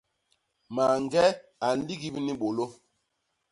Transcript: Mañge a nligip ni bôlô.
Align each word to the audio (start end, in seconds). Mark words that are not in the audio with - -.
Mañge 0.75 1.25
a 1.65 1.67
nligip 1.77 2.15
ni 2.25 2.33
bôlô. 2.39 2.65